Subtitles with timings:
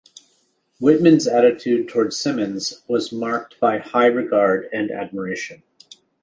[0.79, 5.61] Whitman's attitude toward Symonds was marked by high regard and admiration.